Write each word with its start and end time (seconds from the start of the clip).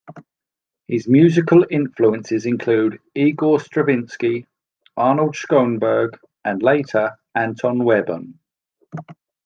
His 0.87 1.07
musical 1.07 1.63
influences 1.69 2.47
include 2.47 2.97
Igor 3.13 3.59
Stravinsky, 3.59 4.47
Arnold 4.97 5.35
Schoenberg, 5.35 6.19
and 6.43 6.63
later 6.63 7.19
Anton 7.35 7.77
Webern. 7.77 8.33